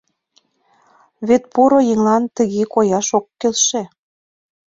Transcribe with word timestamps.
Вет 1.27 1.43
поро 1.53 1.79
еҥлан 1.93 2.23
тыге 2.35 2.63
кояш 2.73 3.07
ок 3.17 3.25
келше. 3.39 3.81